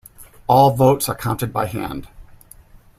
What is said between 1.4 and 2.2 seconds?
by hand.